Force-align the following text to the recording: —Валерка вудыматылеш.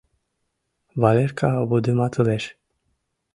—Валерка 1.01 1.49
вудыматылеш. 1.69 2.43